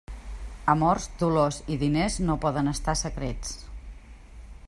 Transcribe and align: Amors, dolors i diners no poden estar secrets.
Amors, 0.71 1.03
dolors 1.23 1.59
i 1.75 1.77
diners 1.83 2.17
no 2.31 2.39
poden 2.47 2.73
estar 2.73 2.99
secrets. 3.05 3.55